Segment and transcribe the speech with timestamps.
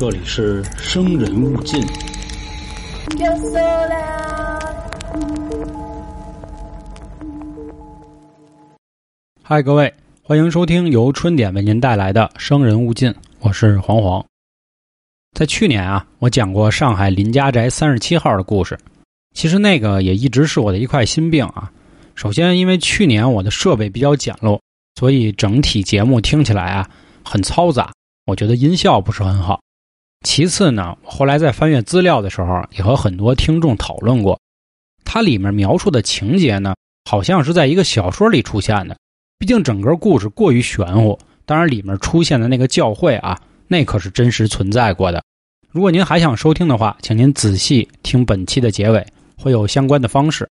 [0.00, 1.86] 这里是生人勿近。
[9.42, 9.92] 嗨，各位，
[10.22, 13.10] 欢迎收听由春点为您带来的《生人勿近》，
[13.40, 14.24] 我是黄黄。
[15.36, 18.78] 在去年啊，我讲过上海林家宅三十七号的故事。
[19.34, 21.70] 其实那个也一直是我的一块心病啊。
[22.14, 24.58] 首先，因为去年我的设备比较简陋，
[24.94, 26.88] 所以整体节目听起来啊
[27.22, 27.92] 很嘈杂，
[28.24, 29.60] 我觉得音效不是很好。
[30.26, 34.38] 其次呢，后来在翻阅资料的时候，也和很多听众讨论过，
[35.04, 36.74] 它里面描述的情节呢，
[37.10, 38.96] 好像是在一个小说里出现的。
[39.38, 45.22] 毕竟整个故事过于玄乎，当然里面出现的那个教会啊，那可是真实存在过的。
[45.70, 49.06] 如果您还想收听的话，请您仔细听本期的结尾，
[49.38, 50.46] 会有相关的方式。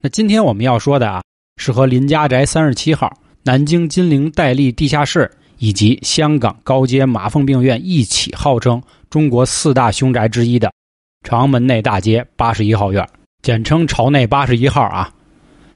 [0.00, 1.22] 那今天我们要说的啊，
[1.58, 3.12] 是和林家宅三十七号、
[3.42, 5.30] 南京金陵戴笠地下室。
[5.62, 10.72] 以及香港高街马凤病院一起号称中国四大凶宅之一的
[11.22, 13.08] 长门内大街八十一号院，
[13.42, 15.08] 简称朝内八十一号啊，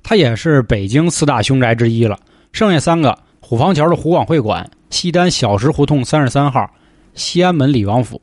[0.03, 2.19] 它也是北京四大凶宅之一了。
[2.51, 6.69] 剩下三个：虎坊桥的湖广会馆、西单小石胡同三十三号、
[7.15, 8.21] 西安门李王府。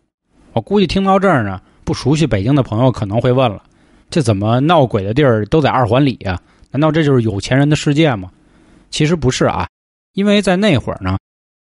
[0.52, 3.64] 我估计听到这儿呢，不熟悉北京的朋友可能会问了：
[4.10, 6.38] 这怎么闹鬼的地儿都在二环里呀？
[6.72, 8.30] 难道这就是有钱人的世界吗？
[8.90, 9.66] 其实不是啊，
[10.12, 11.18] 因为在那会儿呢。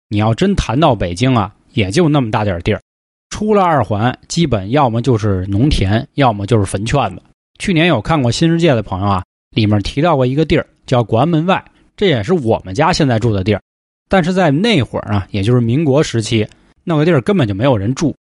[0.10, 2.82] 你要真谈到北京啊，也就那么大点地儿，
[3.30, 7.22] 出了二环，基本要么就是农田，要么就是坟圈子。
[7.60, 11.64] 去年有看过《新世界》的朋友啊，里面提到过一个地儿叫广安门外，
[11.96, 13.62] 这也是我们家现在住的地儿。
[14.08, 16.48] 但是在那会儿啊，也就是民国时期，
[16.84, 18.16] 那个地儿根本就没有人住。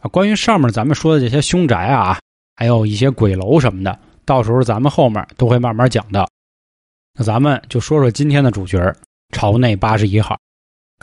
[0.00, 2.18] 啊，关于上面咱们说的这些凶宅啊，
[2.56, 6.26] 还有一些鬼楼什么的，到时候咱们后面都会慢慢讲到。
[7.18, 8.80] 那咱们就说说今天的主角
[9.32, 10.38] 朝内八十一号。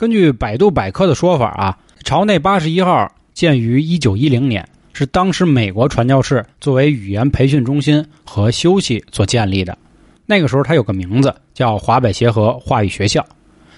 [0.02, 9.78] 根据百度百科的说法啊，朝内八十一号建于一九一零年，是当时美国传教士作为语言培训中心和休息所建立的。
[10.26, 13.24] 那个时候它有个名字叫华北协和话语学校。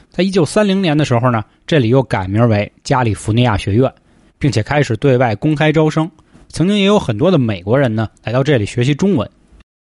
[0.09, 3.93] 在一九三零年的时候呢，这里又改名为加利福尼亚学院，
[4.38, 6.10] 并且开始对外公开招生。
[6.49, 9.31] 曾经也有很多的美国人呢来到这里学习中文。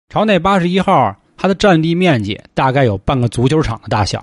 [0.09, 4.21] 朝内八十一号它的占地面积大概有半个足球场的大小。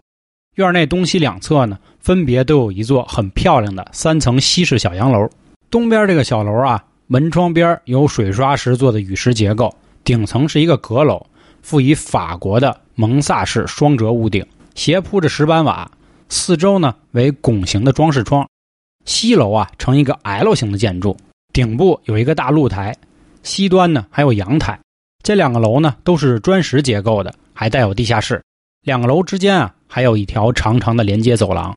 [0.60, 5.30] 院内东西两侧呢，分别都有一座很漂亮的三层西式小洋楼。
[5.72, 11.26] 东边这个小楼啊，门窗边有水刷石做的雨石结构，顶层是一个阁楼，
[11.62, 15.90] 附以法国的蒙萨式双折屋顶，斜铺着石板瓦，
[16.28, 18.46] 四周呢为拱形的装饰窗。
[19.06, 21.16] 西楼啊呈一个 L 型的建筑，
[21.54, 22.94] 顶部有一个大露台，
[23.44, 24.78] 西端呢还有阳台。
[25.24, 28.44] 这两个楼呢都是砖石结构的，还带有地下室。
[28.84, 29.76] 两个楼之间啊。
[29.90, 31.76] 还有一条长长的连接走廊。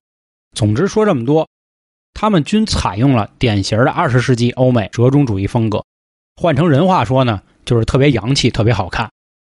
[0.55, 1.49] 总之说这么多，
[2.13, 5.83] 他们均采用了典型的二十世纪欧美折中主义风格。
[6.37, 9.11] 换成人话说呢，就是特别洋气，特别好看。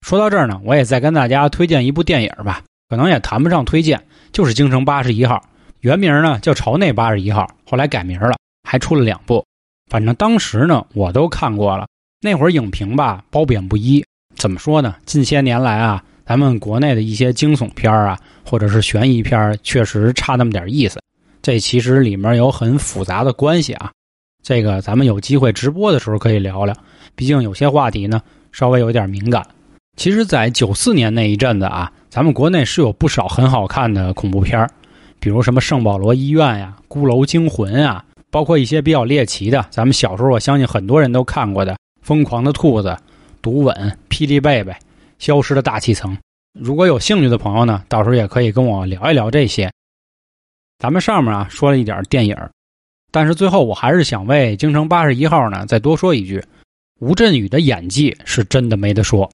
[0.05, 5.35] 说到这儿呢，我也再跟大家推荐一部电影吧，可能也谈不上推荐，就是《京城八十一号》，
[5.79, 8.35] 原名呢叫《朝内八十一号》，后来改名了，
[8.69, 9.43] 还出了两部。
[9.89, 11.87] 反正当时呢，我都看过了。
[12.21, 14.95] 那会儿影评吧褒贬不一，怎么说呢？
[15.05, 16.03] 近些年来啊。
[16.25, 20.99] 咱们国内的一些惊悚片啊，或者是悬疑片确实差那么点意思。
[21.41, 23.91] 这其实里面有很复杂的关系啊。
[24.41, 26.73] 这个咱们有机会直播的时候可以聊聊。
[27.15, 29.45] 毕竟有些话题呢，稍微有点敏感。
[29.95, 34.67] 其实，在九四年那一阵子啊，咱们国内是有不少很好看的恐怖片
[35.19, 42.87] 比如什么圣保罗医院呀、孤楼惊魂啊，包括一些比较猎奇的，咱们小时候我相信很多人都看过的《疯狂的兔子》
[43.41, 43.75] 《毒吻》
[44.09, 44.71] 《霹雳贝贝》。
[45.23, 46.17] 消失的大气层，
[46.51, 49.71] 如果有兴趣的朋友呢，到时候也可以跟我聊一聊这些。
[50.77, 52.35] 咱们上面啊说了一点电影，
[53.09, 56.43] 但是最后我还是想为京城八十一号呢再多说一句，
[56.99, 59.31] 吴镇宇的演技是真的没得说，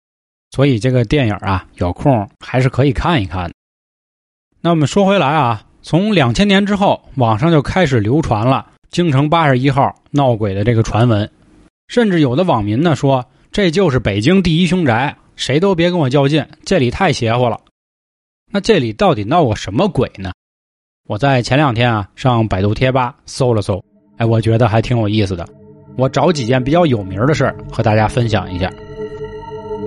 [0.51, 3.51] 所以这个电影啊有空还是可以看一看。
[4.61, 11.27] 那我们说回来啊，从两千年之后，网上就开始流传了京城八十一号闹鬼的这个传闻，
[11.87, 15.17] 甚至有的网民呢说这就是北京第一凶宅。
[15.39, 17.57] 谁都别跟我较劲，这里太邪乎了。
[18.51, 20.33] 那这里到底闹过什么鬼呢？
[21.07, 23.81] 我在前两天啊上百度贴吧搜了搜，
[24.17, 25.47] 哎，我觉得还挺有意思的。
[25.95, 28.69] 我找几件比较有名的事儿和大家分享一下。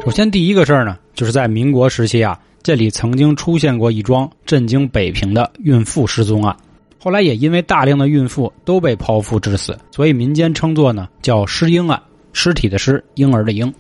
[0.03, 6.57] 首先第一个事儿呢，就是在民国时期啊，这里曾经出现过一桩震惊北平的孕妇失踪案，
[6.99, 12.03] 后来也因为大量的孕妇都被剖腹致死，所以民间称作呢叫尸婴案，
[12.33, 13.71] 尸体的尸，婴儿的婴。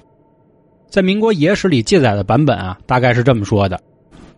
[0.92, 3.80] 在民国野史里记载的版本啊，大概是这么说的：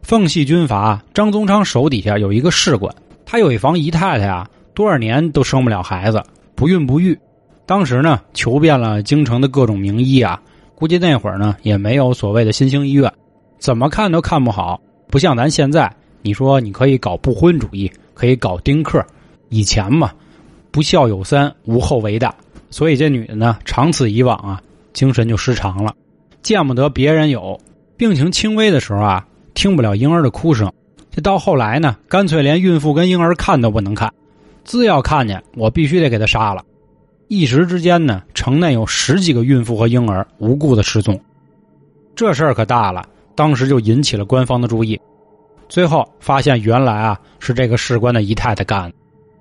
[0.03, 2.95] 奉系军阀张宗昌手底下有一个士官，
[3.27, 6.23] 他有一房姨太太啊，多少年都生不了孩子，
[6.55, 7.19] 不孕不育。
[7.67, 10.41] 当时呢，求遍了京城的各种名医啊，
[10.77, 13.13] 估计那会儿呢也没有所谓的新兴医院，
[13.59, 14.81] 怎么看都看不好。
[15.09, 15.93] 不像咱现在，
[16.23, 19.05] 你说你可以搞不婚主义，可以搞丁克，
[19.49, 20.13] 以前嘛，
[20.71, 22.33] 不孝有三，无后为大。
[22.71, 24.63] 所以这女的呢，长此以往啊，
[24.93, 25.93] 精神就失常了，
[26.45, 27.59] 见不得别人有
[27.97, 30.71] 病情轻微的时候啊，听不了婴儿的哭声。
[31.11, 34.13] 这到后来呢，干脆连孕妇跟婴儿看都不能看，
[34.63, 36.63] 只要看见我必须得给他杀了。
[37.29, 41.19] 一时之间呢，城内有十几个孕妇和婴儿无故的失踪，
[42.15, 45.01] 这事儿可大了，当时就引起了官方的注意。
[45.67, 48.97] 最后发现原来啊是这个士官的姨太太干的，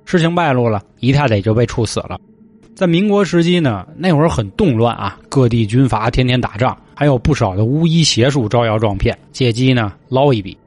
[0.05, 2.17] 事情败露了，姨太太就被处死了。
[2.83, 10.57] 在民国时期呢，那会儿很动乱啊，各地军阀天天打仗，还有不少的巫医邪术招摇撞骗，借机呢捞一笔。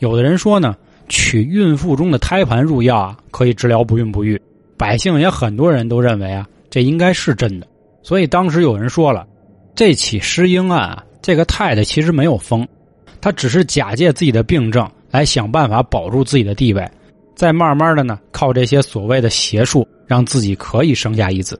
[0.00, 0.74] 有的人说呢，
[1.08, 4.42] 取孕妇中的胎盘入药啊，可以治疗不孕不育。
[4.76, 7.66] 百姓也很多人都认为啊，这应该是真的。
[8.02, 9.24] 所以当时有人说了，
[9.76, 12.66] 这起失婴案啊，这个太太其实没有疯，
[13.20, 16.84] 她只是假借自己的病症来想办法保住自己的地位，
[17.40, 21.58] 再慢慢的呢，靠这些所谓的邪术，让自己可以生下一子。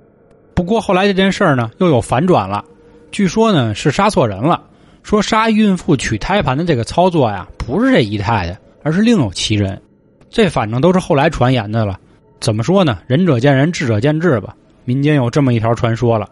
[0.55, 2.63] 不过后来这件事儿呢，又有反转了，
[3.11, 4.63] 据说呢是杀错人了。
[5.03, 9.81] 说杀孕妇取胎盘的这个操作呀，不是这姨太太，而是另有其人。
[10.29, 11.99] 这反正都是后来传言的了。
[12.41, 12.99] 怎么说呢？
[13.07, 14.55] 仁者见仁，智者见智吧。
[14.85, 16.29] 民间有这么一条传说了，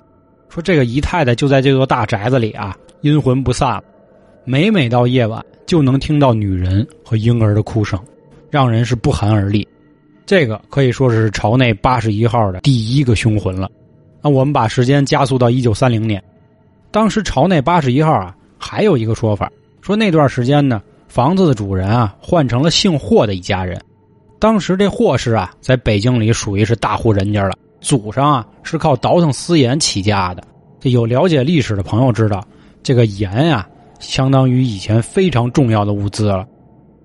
[0.51, 3.83] 说这个姨太太就在这座大宅子里啊，阴魂不散。
[4.45, 7.99] 每每到夜晚，就能听到女人和婴儿的哭声，
[8.51, 9.67] 让人是不寒而栗。
[10.27, 13.71] 这个可以说是朝内八十一号的第一个凶魂了。
[14.23, 16.23] 那我们把时间加速到一九三零年，
[16.91, 18.35] 当时朝内八十一号啊。
[18.61, 19.49] 还有一个说法，
[19.81, 23.81] 说那段时间呢，房子的主人啊换成了姓霍的一家人。
[24.41, 30.43] 当时这霍氏啊，在北京里属于是大户人家了，祖上啊是靠倒腾私盐起家的。
[30.81, 32.45] 这有了解历史的朋友知道，
[32.83, 33.65] 这个盐啊，
[34.01, 36.45] 相当于以前非常重要的物资了。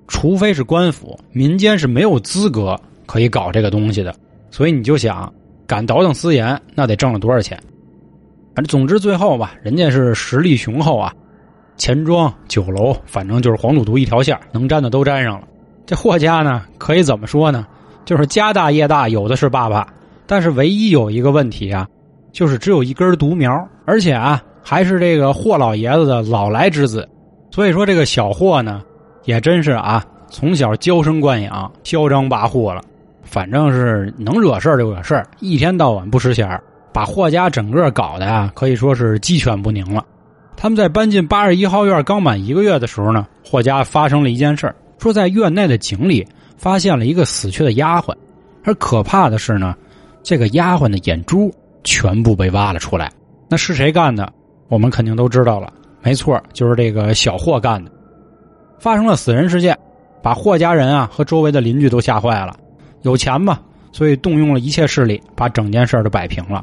[0.07, 4.13] 除非是官府，民间是没有资格可以搞这个东西的。
[4.51, 5.31] 所以你就想，
[5.65, 7.57] 敢倒腾私盐，那得挣了多少钱？
[8.55, 11.13] 反正总之最后吧，人家是实力雄厚啊。
[11.75, 15.47] 钱庄、酒楼，反正就是黄赌毒一条线，能沾的都沾上了。
[15.87, 17.65] 这霍家呢，可以怎么说呢？
[18.05, 19.87] 就是家大业大，有的是爸爸。
[20.27, 21.87] 但是唯一有一个问题啊，
[22.31, 23.51] 就是只有一根独苗，
[23.85, 27.09] 而且啊，还是这个霍老爷子的老来之子。
[27.49, 28.83] 所以说，这个小霍呢，
[29.25, 32.81] 也真是啊，从小娇生惯养，嚣张跋扈了。
[33.23, 36.61] 反正是能惹事就惹事一天到晚不识闲
[36.91, 40.05] 把霍家整个搞的啊，可以说是鸡犬不宁了。
[40.55, 46.25] 他们在搬进八十一号院刚满一个月的时候呢，霍家发生了一件事说在院内的井里
[46.57, 48.13] 发现了一个死去的丫鬟，
[48.63, 49.75] 而可怕的是呢，
[50.21, 51.51] 这个丫鬟的眼珠
[51.83, 53.11] 全部被挖了出来。
[53.49, 54.31] 那是谁干的？
[54.69, 57.91] 我们肯定都知道了，没错，就是这个小霍干的。
[58.83, 59.79] 发生了死人事件，
[60.21, 62.53] 把霍家人啊和周围的邻居都吓坏了。
[63.03, 63.57] 有钱嘛，
[63.93, 66.61] 所以动用了一切势力把整件事都摆平了。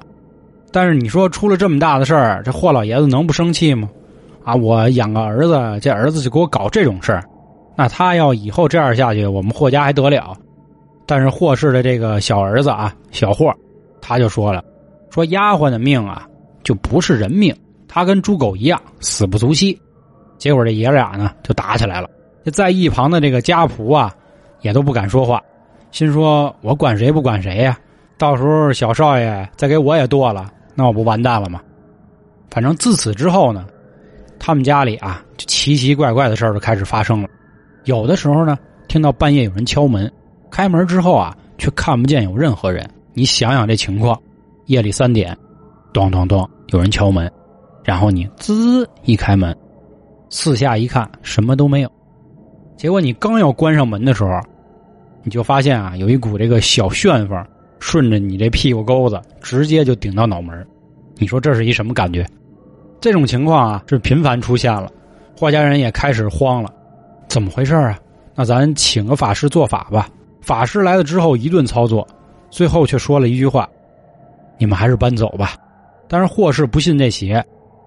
[0.70, 3.88] 但是你说出了这么大的事儿，这霍老爷子能不生气吗？
[4.44, 7.24] 啊，我养个儿子，这儿子就给我搞这种事儿，
[7.74, 10.36] 那他要以后这样下去，我们霍家还得了？
[11.06, 13.50] 但是霍氏的这个小儿子啊，小霍，
[14.02, 14.62] 他就说了，
[15.08, 16.28] 说丫鬟的命啊，
[16.62, 17.56] 就不是人命，
[17.88, 19.80] 他跟猪狗一样，死不足惜。
[20.40, 22.08] 结果这爷俩呢就打起来了。
[22.42, 24.12] 这在一旁的这个家仆啊，
[24.62, 25.40] 也都不敢说话，
[25.90, 27.78] 心说我管谁不管谁呀？
[28.16, 30.50] 到时候小少爷再给我也剁了。
[30.74, 31.60] 那我不完蛋了吗？
[32.50, 33.66] 反正自此之后呢，
[34.38, 37.28] 他们家里啊，就奇奇怪怪的事儿就开始发生了。
[37.84, 40.10] 有的时候呢，听到半夜有人敲门，
[40.50, 42.88] 开门之后啊，却看不见有任何人。
[43.12, 44.18] 你想想这情况，
[44.66, 45.36] 夜里三点，
[45.92, 47.30] 咚咚咚，有人敲门，
[47.84, 49.54] 然后你滋一开门，
[50.30, 51.92] 四下一看，什么都没有。
[52.76, 54.40] 结果你刚要关上门的时候，
[55.22, 57.44] 你就发现啊，有一股这个小旋风。
[57.82, 60.66] 顺着你这屁股沟子，直接就顶到脑门
[61.16, 62.26] 你说这是一什么感觉？
[63.00, 64.92] 这种情况啊，是频繁出现了。
[65.34, 66.70] 霍家人也开始慌了，
[67.26, 67.98] 怎么回事啊？
[68.34, 70.06] 那咱请个法师做法吧。
[70.42, 72.06] 法师来了之后，一顿操作，
[72.50, 73.66] 最后却说了一句话
[74.60, 75.54] ：“你们还是搬走吧。”
[76.06, 77.42] 但是霍氏不信这邪，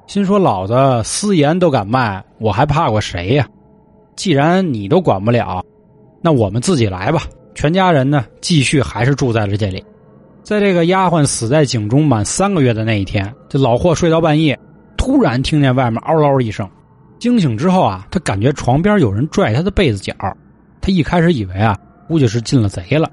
[0.07, 3.47] 心说：“老子私盐都敢卖，我还怕过谁呀？
[4.15, 5.63] 既然你都管不了，
[6.21, 7.23] 那我们自己来吧。”
[7.55, 9.83] 全家人呢，继续还是住在了这里。
[10.43, 14.59] 在这个丫鬟死在井中满三个月的那一天，这老霍睡到半夜，
[14.97, 16.69] 突然听见外面嗷嗷一声，
[17.19, 20.13] 惊醒之后啊，他感觉床边有人拽他的被子角。
[20.81, 23.09] 他一开始以为啊，估计是进了贼了。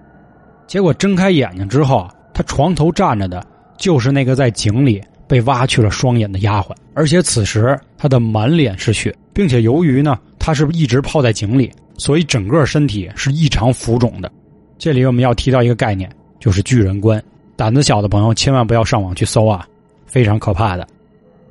[0.66, 3.44] 结果睁开眼睛之后，他他床头站着的
[3.76, 4.98] 就是那个在井里
[5.30, 14.28] 被挖去了双眼的丫鬟，而且此时他的满脸是血，并且由于呢他是一直泡在井里，所以整个身体是异常浮肿的。
[14.76, 16.10] 这里我们要提到一个概念，
[16.40, 17.22] 就是巨人观。
[17.54, 19.64] 胆子小的朋友千万不要上网去搜啊，
[20.04, 20.84] 非常可怕的。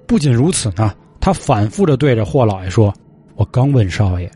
[0.06, 2.94] 不仅如此呢，他反复的对着霍老爷说
[3.38, 4.30] ：“我刚问少爷，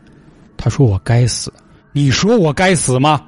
[0.56, 1.52] 他说我该死，
[1.92, 3.20] 你说我该死吗？”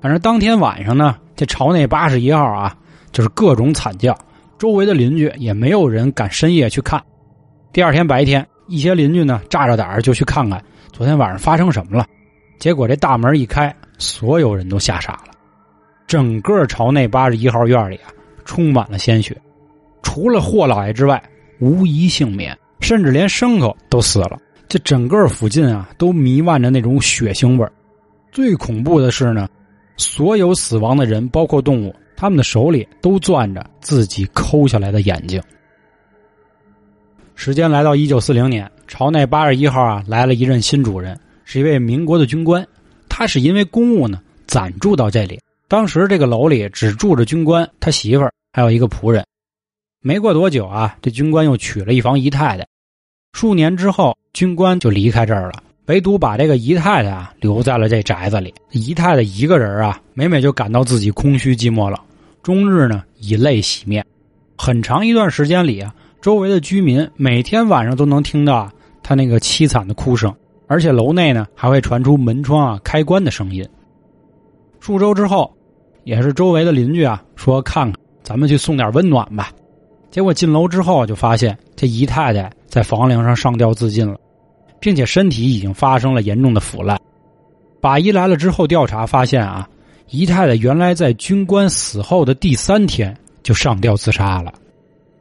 [0.00, 2.74] 反正当天晚上呢，这朝内八十一号啊，
[3.14, 4.12] 就是各种惨叫，
[4.58, 7.00] 周围的邻居也没有人敢深夜去看。
[7.72, 12.04] 第二天白天，一些邻居呢，炸着胆儿就去看看昨天晚上发生什么了。
[12.58, 15.32] 结果这大门一开，所有人都吓傻了，
[16.08, 18.10] 整个朝内八十一号院里啊，
[18.44, 19.40] 充满了鲜血，
[20.02, 21.22] 除了霍老爷之外，
[21.60, 24.36] 无一幸免，甚至连牲口都死了。
[24.66, 27.68] 这整个附近啊，都弥漫着那种血腥味
[28.32, 29.48] 最恐怖的是呢。
[29.96, 35.42] 所有死亡的人，包括动物，他们的手里都攥着自己抠下来的眼睛。
[37.34, 42.66] 时间来到一九四零年，朝内八十一号啊，来了一任新主人，是一位民国的军官。
[43.08, 45.40] 他是因为公务呢，暂住到这里。
[45.66, 49.26] 当时这个楼里只住着军官、他媳妇儿，还有一个仆人。
[50.00, 52.66] 没过多久啊，这军官又娶了一房姨太太。
[53.32, 55.62] 数年之后，军官就离开这儿了。
[55.86, 58.54] 唯独把这个姨太太啊留在了这宅子里。
[58.70, 62.00] 姨太太一个人啊，每每就感到自己空虚寂寞了，
[62.42, 64.04] 终日呢以泪洗面。
[64.56, 68.70] 很长一段时间里啊，周围的居民每天晚上都能听到
[69.02, 70.34] 他那个凄惨的哭声，
[70.66, 73.68] 而且楼内呢还会传出门窗啊开关的声音。
[74.80, 75.54] 数周之后，
[76.04, 79.50] 也是周围的邻居啊说：“看看，咱们去送点温暖吧。”
[80.10, 84.16] 结果进楼之后就发现这姨太太在房梁上上吊自尽了。
[84.84, 87.00] 并且身体已经发生了严重的腐烂。
[87.80, 89.66] 法医来了之后调查发现啊，
[90.10, 94.52] 姨太太原来在军官死后的第三天就上吊自杀了。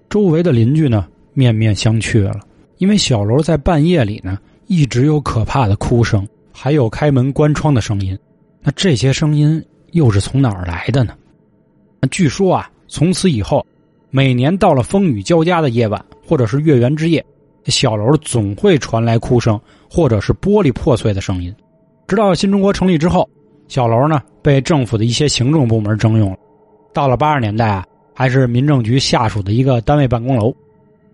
[0.09, 2.41] 周围的邻居呢面面相觑了，
[2.77, 8.19] 因为小楼在半夜里呢一直有可怕的哭声，还有开门关窗的声音。
[8.61, 11.15] 那这些声音又是从哪儿来的呢？
[12.11, 13.65] 据说啊，从此以后，
[14.09, 17.25] 每年到了风雨交加的夜晚，或者是月圆之夜。
[17.71, 21.53] 小楼总会传来哭声，或者是玻璃破碎的声音。
[22.07, 23.29] 直到新中国成立之后，
[23.67, 26.37] 小楼呢被政府的一些行政部门征用了。
[26.93, 30.53] 到了八十年代啊，还是民政局下属的一个单位办公楼。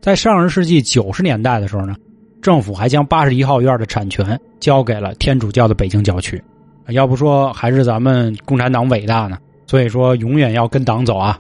[0.02, 1.96] 在上个世纪九十年代的时候呢，
[2.42, 6.42] 政府还将八十一号院的产权交给了天主教的北京教区。
[6.90, 9.38] 要不说还是咱们共产党伟大呢。
[9.68, 11.40] 所以说，永远要跟党走啊。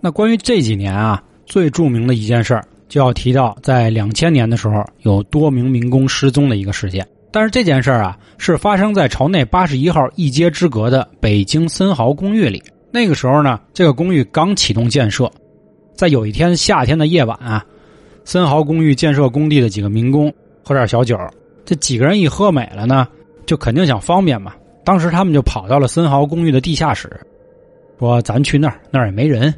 [0.00, 2.64] 那关于这几年啊，最著名的一件事儿。
[2.88, 7.06] 就要提到，在两千年的时候，有多名民工失踪的一个事件。
[7.30, 12.62] 但是这件事儿啊，是发生在朝内八十一号一街之隔的北京森豪公寓里。
[12.90, 15.30] 那个时候呢，这个公寓刚启动建设，
[15.94, 17.62] 在有一天夏天的夜晚啊，
[18.24, 20.32] 森豪公寓建设工地的几个民工
[20.64, 21.18] 喝点小酒，
[21.66, 23.06] 这几个人一喝美了呢，
[23.44, 24.54] 就肯定想方便嘛。
[24.82, 27.10] 当时他们就跑到了森豪公寓的地下室，
[27.98, 29.54] 说：“咱去那儿，那儿也没人，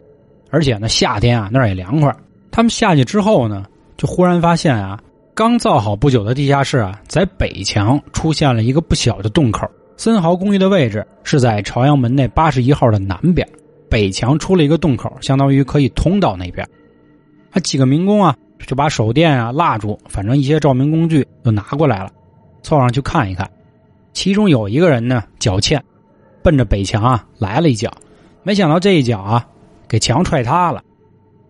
[0.50, 2.12] 而且呢，夏天啊，那儿也凉快。”
[2.50, 3.64] 他们下去之后呢，
[3.96, 4.98] 就忽然发现啊，
[5.34, 9.68] 刚造好不久的地下室啊，在北墙出现了一个不小的洞口。
[9.96, 13.46] 森豪公寓的位置是在朝阳门内八十一号的南边，
[13.88, 16.66] 北墙出了一个洞口，相当于可以通到那边。
[17.50, 18.34] 啊，几个民工啊，
[18.66, 22.10] 就把手电啊、蜡烛，反正一些照明工具都拿过来了，
[22.62, 23.48] 凑上去看一看。
[24.12, 25.82] 其中有一个人呢，脚欠，
[26.42, 27.92] 奔着北墙啊来了一脚，
[28.42, 29.46] 没想到这一脚啊，
[29.86, 30.82] 给墙踹塌了。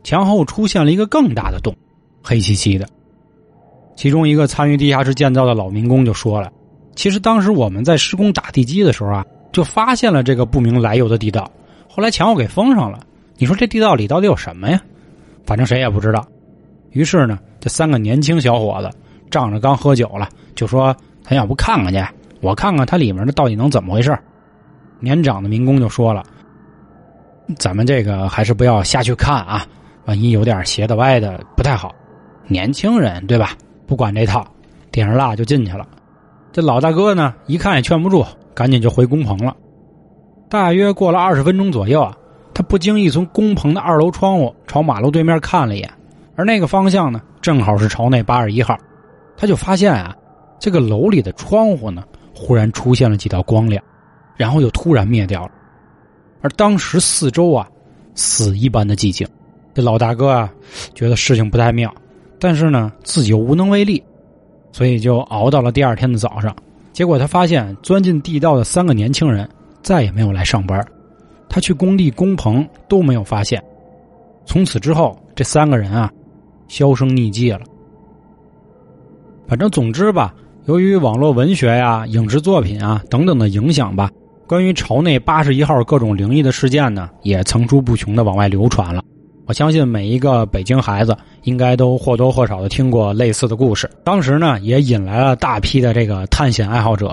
[0.03, 1.75] 墙后出现了一个更大的洞，
[2.23, 2.89] 黑漆漆的。
[3.97, 6.51] 其中一个参与地下室建造的老民工就说了
[6.97, 11.51] ：“其实当时我们在施工打地基的时候啊，就发现了这个不明来由的地道，
[11.87, 13.01] 后来墙又给封上了。
[13.37, 14.81] 你说这地道里到底有什么呀？
[15.45, 16.27] 反正谁也不知道。
[16.93, 18.91] 于是呢，这三个年轻小伙子
[19.31, 22.03] 仗着刚喝酒了，就说：‘咱要不看看去？
[22.41, 24.19] 我看看它里面的到底能怎么回事。’
[24.99, 26.23] 年长的民工就说了
[27.59, 29.67] ：‘咱们这个还是不要下去看啊。’
[30.07, 31.95] 万一有点斜的歪的不太好，
[32.47, 33.57] 年轻人对吧？
[33.87, 34.47] 不管这套，
[34.91, 35.87] 点上蜡就进去了。
[36.53, 39.57] 这老大哥呢，一看也劝不住，赶紧就回工棚了。
[40.49, 42.17] 大约过了二十分钟左右啊，
[42.53, 45.91] 他不经意从工棚的二楼窗户朝马路对面看了一眼，
[46.35, 48.77] 而那个方向呢，正好是朝那八十一号。
[49.37, 50.17] 他就发现啊，
[50.59, 52.03] 这个楼里的窗户呢，
[52.35, 53.83] 忽然出现了几道光亮，
[54.37, 55.53] 然后又突然灭掉了。
[56.43, 57.69] 而当时四周啊，
[58.15, 59.27] 死一般的寂静。
[59.75, 60.53] 这老大哥啊，
[60.95, 61.93] 觉得事情不太妙，
[62.39, 64.03] 但是呢，自己又无能为力，
[64.73, 66.55] 所以就熬到了第二天的早上。
[66.93, 69.49] 结果他发现钻进地道的三个年轻人
[69.81, 70.85] 再也没有来上班。
[71.49, 73.63] 他去工地工棚都没有发现。
[74.45, 76.13] 从此之后，这三个人啊，
[76.69, 77.61] 销声匿迹了。
[79.47, 80.35] 反正总之吧，
[80.67, 84.11] 由于网络文学呀、影视作品啊等等的影响吧，
[84.47, 89.03] 关于朝内八十一号各种灵异的事件呢，也层出不穷的往外流传了。
[89.51, 93.91] 我相信每一个北京孩子应该都或多或少的听过类似的故事。
[94.05, 97.13] 当时呢，也引来了大批的这个探险爱好者。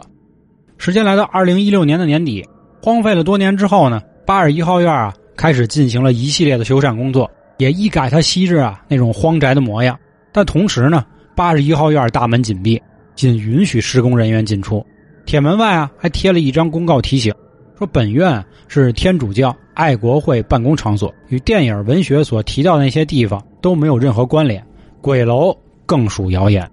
[0.77, 2.47] 时间来到二零一六年的年底，
[2.79, 7.27] 荒废了多年之后呢，八十一号院啊开始进行了一系列的修缮工作，
[7.57, 9.97] 也一改它昔日啊那种荒宅的模样。
[10.31, 11.03] 但同时呢，
[11.35, 12.79] 八十一号院大门紧闭，
[13.15, 14.85] 仅允许施工人员进出。
[15.25, 17.33] 铁门外啊还贴了一张公告提醒，
[17.77, 19.55] 说本院是天主教。
[19.75, 24.65] 爱国会办公场所与电影文学所提到的那些地方都没有任何关联，
[25.01, 25.55] 鬼楼
[25.85, 26.67] 更属谣言。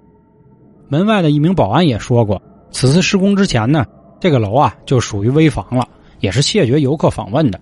[0.89, 3.85] 门外的一名保安也说过，此次施工之前呢，
[4.19, 5.87] 这个楼啊就属于危房了，
[6.21, 7.61] 也是谢绝游客访问的。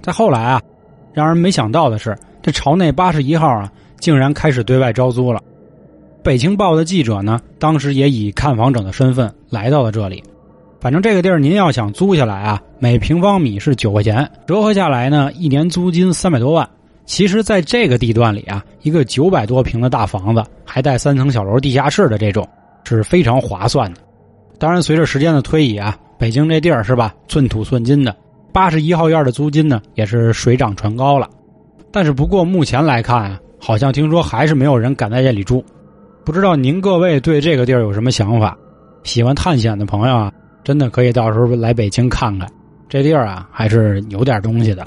[0.00, 0.62] 再后来啊，
[1.12, 5.42] 让人没想到的是，这朝内八十一号啊竟然开始对外招租了。
[6.22, 10.24] 北青报的记者呢，当时也以看房者的身份来到了这里。
[10.80, 16.68] 反正这个地儿您要想租下来啊，每平方米是九块钱，折合下来呢，一年租金三百多万。
[17.04, 22.46] 其实，在这个地段里啊，一个九百多平的大房子，还带三层小楼、地下室的这种，
[22.84, 24.00] 是非常划算的。
[24.58, 28.14] 当然，随着时间的推移啊，北京这地儿是吧，寸土寸金的，
[28.52, 31.28] 八十一号院的租金呢，也是水涨船高了。
[31.90, 35.64] 但是，不过目前来看啊，好像听说还是没有人敢在这里住。
[36.24, 38.56] 不知道您各位对这个地儿有什么想法？
[39.02, 40.32] 喜欢探险的朋友啊。
[40.68, 42.46] 真的可以到时候来北京看看，
[42.90, 44.86] 这地儿啊还是有点东西的。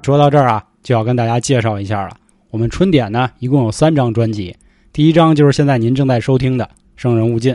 [0.00, 2.16] 说到这儿啊，就要跟大家介绍一下了。
[2.50, 4.56] 我们春点呢一共有三张专辑，
[4.92, 6.64] 第一张就是现在您正在收听的
[6.94, 7.52] 《生人勿近》，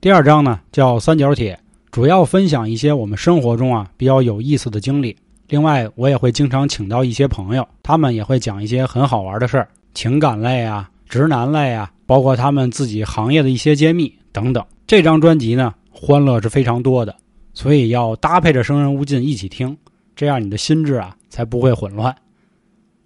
[0.00, 1.54] 第二张呢叫《三角铁》，
[1.90, 5.14] 主要分享一些我们生活中啊比较有意思的经历。
[5.50, 14.64] 另外，我也会经常请到一些朋友，他们也会讲一些很好玩的事儿，情感类啊、直男类啊，包括他们自己行业的一些揭秘等等。
[14.88, 17.14] 这张专辑呢，欢乐是非常多的，
[17.52, 19.76] 所以要搭配着《生人勿近》一起听，
[20.16, 22.16] 这样你的心智啊才不会混乱。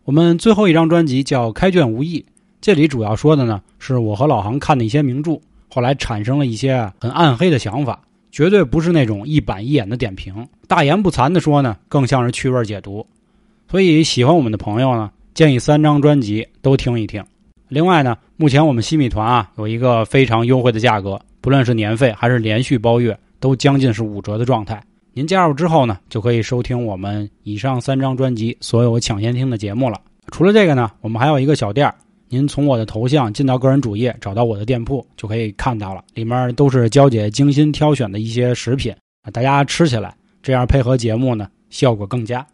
[0.04, 2.20] 我们最后一张专辑叫《开卷无益》，
[2.60, 13.04] 这里主要说的呢是我和老航看的一些名著，后来产生了一些很暗黑的想法，绝对不是那种一板一眼的点评，大言不惭的说呢，更像是趣味解读。
[13.68, 17.24] 所以喜欢我们的朋友呢，建议三张专辑都听一听。
[17.66, 21.20] 另外呢，目前我们西米团啊有一个非常优惠的价格。
[21.42, 24.80] 不论是年费还是连续包月，都将近是五折的状态。
[25.12, 30.00] 您加入之后呢，就可以收听我们以上三张专辑所有抢先听的节目了。
[30.30, 31.94] 除了这个呢，我们还有一个小店儿，
[32.28, 36.04] 您从我的头像进到个人主页，找到我的店铺就可以看到了。
[36.14, 42.46] 里面都是娇姐精心挑选的一些食品啊，大家吃起来这样配合节目呢，效果更佳。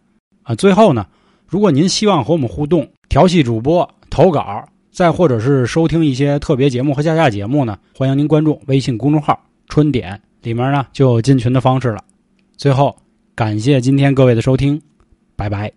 [0.42, 1.06] 啊，最后呢，
[1.46, 4.66] 如果您希望和我们互动、调戏主播、投稿。
[4.98, 12.02] 再或者是收听一些特别节目和下架节目呢，欢迎您关注微信公众号“春点”，里面呢就有进群的方式了。
[12.56, 12.96] 最后，
[13.36, 14.82] 感谢今天各位的收听，
[15.36, 15.72] 拜拜。